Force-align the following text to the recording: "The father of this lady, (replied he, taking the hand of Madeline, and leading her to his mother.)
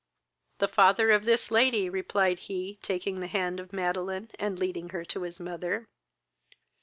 "The 0.57 0.67
father 0.67 1.11
of 1.11 1.25
this 1.25 1.51
lady, 1.51 1.87
(replied 1.87 2.39
he, 2.49 2.79
taking 2.81 3.19
the 3.19 3.27
hand 3.27 3.59
of 3.59 3.71
Madeline, 3.71 4.31
and 4.39 4.57
leading 4.57 4.89
her 4.89 5.05
to 5.05 5.21
his 5.21 5.39
mother.) 5.39 5.89